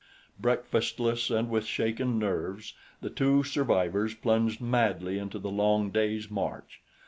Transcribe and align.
Breakfastless 0.41 1.29
and 1.29 1.47
with 1.47 1.67
shaken 1.67 2.17
nerves 2.17 2.73
the 3.01 3.11
two 3.11 3.43
survivors 3.43 4.15
plunged 4.15 4.59
madly 4.59 5.19
into 5.19 5.37
the 5.37 5.51
long 5.51 5.91
day's 5.91 6.27
march. 6.31 6.81